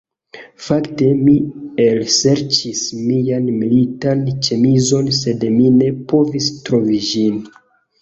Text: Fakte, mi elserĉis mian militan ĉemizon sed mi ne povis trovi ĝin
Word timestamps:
Fakte, 0.67 1.09
mi 1.25 1.35
elserĉis 1.83 2.81
mian 3.03 3.47
militan 3.61 4.27
ĉemizon 4.49 5.15
sed 5.23 5.49
mi 5.61 5.71
ne 5.81 5.95
povis 6.13 6.53
trovi 6.69 7.03
ĝin 7.15 7.43